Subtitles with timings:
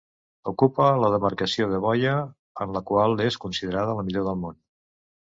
[0.51, 2.13] Ocupa la demarcació de boia,
[2.65, 4.57] en la qual és considerada la millor del món.